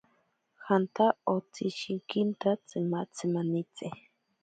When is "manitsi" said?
3.33-3.85